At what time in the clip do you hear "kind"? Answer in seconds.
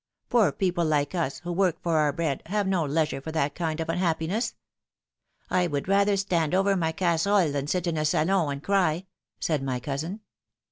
3.53-3.79